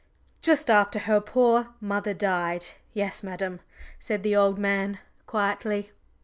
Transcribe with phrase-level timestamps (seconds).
[0.41, 3.59] "Just after her poor mother died yes, madam,"
[3.99, 5.91] said the old man quietly.